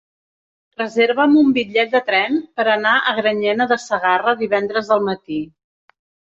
Reserva'm 0.79 1.35
un 1.41 1.51
bitllet 1.57 1.91
de 1.91 2.01
tren 2.07 2.41
per 2.61 2.67
anar 2.77 2.95
a 2.97 3.15
Granyena 3.21 3.71
de 3.75 3.79
Segarra 3.87 4.37
divendres 4.43 4.93
al 4.99 5.09
matí. 5.13 5.41